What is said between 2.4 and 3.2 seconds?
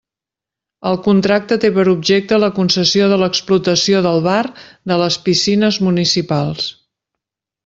la concessió de